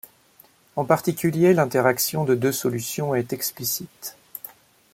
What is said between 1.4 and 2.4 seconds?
l'interaction de